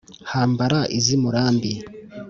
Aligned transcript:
Hambara 0.31 0.79
iz’i 0.97 1.15
Murambi 1.23 1.71